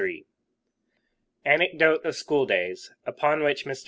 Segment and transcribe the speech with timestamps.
[0.03, 0.25] III
[1.45, 3.79] ANECDOTE OF SCHOOL DAYS UPON WHICH MR.